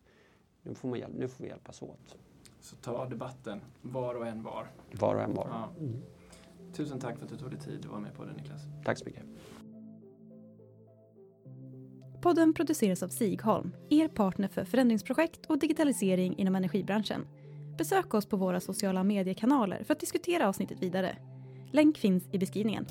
nu 0.64 0.76
får, 0.76 0.90
man, 0.90 1.00
nu 1.12 1.28
får 1.28 1.44
vi 1.44 1.50
hjälpas 1.50 1.82
åt. 1.82 2.18
Så 2.60 2.76
ta 2.76 3.06
debatten, 3.06 3.62
var 3.82 4.16
och 4.16 4.28
en 4.28 4.44
var. 4.44 4.72
Var 4.92 5.16
och 5.16 5.22
en 5.22 5.34
var. 5.34 5.48
Ja. 5.50 5.70
Mm. 5.80 6.02
Tusen 6.74 7.00
tack 7.00 7.18
för 7.18 7.24
att 7.24 7.32
du 7.32 7.38
tog 7.38 7.50
dig 7.50 7.60
tid 7.60 7.80
att 7.80 7.86
vara 7.86 8.00
med 8.00 8.14
på 8.14 8.26
det 8.26 8.34
Niklas. 8.34 8.62
Tack 8.86 8.98
så 8.98 9.06
mycket. 9.06 9.24
Podden 12.22 12.54
produceras 12.54 13.04
av 13.04 13.10
Sigholm, 13.10 13.76
er 13.90 14.08
partner 14.08 14.48
för 14.48 14.66
förändringsprojekt 14.66 15.46
och 15.46 15.60
digitalisering 15.60 16.38
inom 16.38 16.56
energibranschen. 16.56 17.28
Besök 17.78 18.14
oss 18.14 18.26
på 18.26 18.38
våra 18.38 18.60
sociala 18.60 19.04
mediekanaler 19.04 19.84
för 19.84 19.94
att 19.94 20.00
diskutera 20.00 20.48
avsnittet 20.50 20.84
vidare. 20.84 21.18
Länk 21.72 21.98
finns 21.98 22.24
i 22.32 22.38
beskrivningen. 22.38 22.86